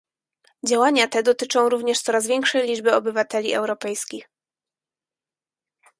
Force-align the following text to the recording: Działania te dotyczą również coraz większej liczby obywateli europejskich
Działania 0.67 1.07
te 1.07 1.23
dotyczą 1.23 1.69
również 1.69 2.01
coraz 2.01 2.27
większej 2.27 2.67
liczby 2.67 2.95
obywateli 2.95 3.53
europejskich 3.53 4.29